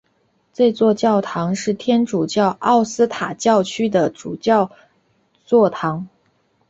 [0.51, 4.71] 这座教堂是天主教奥斯塔教区的主教
[5.45, 6.07] 座堂。